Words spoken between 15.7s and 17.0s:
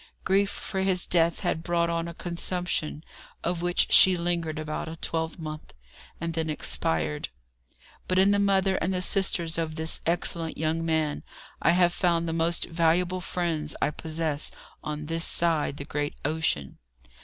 the great ocean.